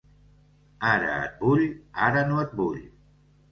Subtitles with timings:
[0.91, 1.63] Ara et vull,
[2.09, 2.83] ara no et vull.